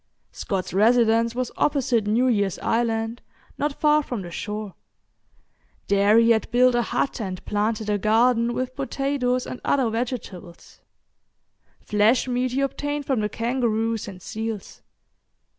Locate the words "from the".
4.01-4.31, 13.05-13.29